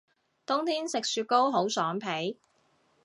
[0.47, 2.39] 冬天食雪糕好爽皮